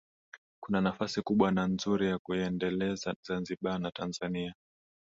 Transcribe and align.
Kuna 0.63 0.81
nafasi 0.81 1.21
kubwa 1.21 1.51
na 1.51 1.67
nzuri 1.67 2.07
ya 2.07 2.19
kuiendeleza 2.19 3.15
Zanzibar 3.25 3.79
na 3.79 3.91
Tanzania 3.91 4.55